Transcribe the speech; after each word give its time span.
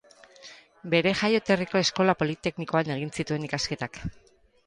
Bere 0.93 1.11
jaioterriko 1.19 1.81
Eskola 1.83 2.15
Politeknikoan 2.23 2.91
egin 2.97 3.13
zituen 3.19 3.47
ikasketak. 3.51 4.01